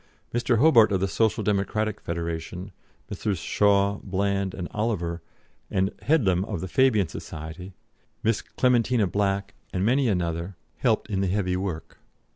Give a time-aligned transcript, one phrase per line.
[0.33, 0.57] Mr.
[0.57, 2.71] Hobart of the Social Democratic Federation,
[3.07, 3.37] Messrs.
[3.37, 5.21] Shaw, Bland, and Oliver,
[5.69, 7.75] and Headlam of the Fabian Society,
[8.23, 11.99] Miss Clementina Black, and many another helped in the heavy work.